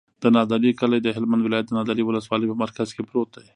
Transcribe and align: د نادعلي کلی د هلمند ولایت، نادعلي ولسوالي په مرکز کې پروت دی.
د 0.23 0.25
نادعلي 0.35 0.71
کلی 0.79 0.99
د 1.01 1.07
هلمند 1.15 1.41
ولایت، 1.43 1.67
نادعلي 1.77 2.03
ولسوالي 2.05 2.45
په 2.49 2.55
مرکز 2.63 2.87
کې 2.95 3.01
پروت 3.09 3.29
دی. 3.37 3.47